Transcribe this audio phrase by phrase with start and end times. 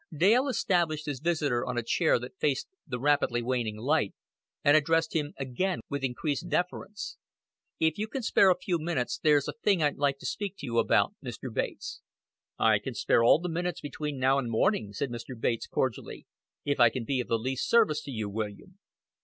[0.11, 4.15] Dale established his visitor on a chair that faced the rapidly waning light,
[4.63, 7.17] and addressed him again with increased deference.
[7.79, 10.65] "If you can spare a few minutes, there's a thing I'd like to speak to
[10.65, 11.53] you about, Mr.
[11.53, 12.01] Bates."
[12.57, 15.39] "I can spare all the minutes between now and morning," said Mr.
[15.39, 16.25] Bates cordially,
[16.65, 18.79] "if I can be of the least service to you, William."